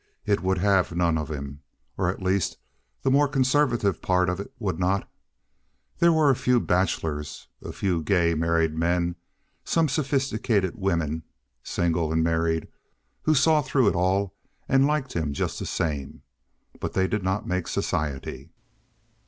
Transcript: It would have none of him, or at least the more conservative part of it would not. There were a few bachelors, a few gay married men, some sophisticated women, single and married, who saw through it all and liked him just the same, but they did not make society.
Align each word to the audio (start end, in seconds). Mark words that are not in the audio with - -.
It 0.25 0.41
would 0.41 0.57
have 0.57 0.95
none 0.95 1.15
of 1.15 1.29
him, 1.29 1.61
or 1.95 2.09
at 2.09 2.23
least 2.23 2.57
the 3.03 3.11
more 3.11 3.27
conservative 3.27 4.01
part 4.01 4.29
of 4.29 4.39
it 4.39 4.51
would 4.57 4.79
not. 4.79 5.07
There 5.99 6.11
were 6.11 6.31
a 6.31 6.35
few 6.35 6.59
bachelors, 6.59 7.47
a 7.61 7.71
few 7.71 8.01
gay 8.01 8.33
married 8.33 8.73
men, 8.75 9.15
some 9.63 9.87
sophisticated 9.87 10.73
women, 10.75 11.21
single 11.61 12.11
and 12.11 12.23
married, 12.23 12.67
who 13.25 13.35
saw 13.35 13.61
through 13.61 13.89
it 13.89 13.95
all 13.95 14.33
and 14.67 14.87
liked 14.87 15.13
him 15.13 15.33
just 15.33 15.59
the 15.59 15.67
same, 15.67 16.23
but 16.79 16.93
they 16.93 17.07
did 17.07 17.21
not 17.21 17.45
make 17.47 17.67
society. 17.67 18.49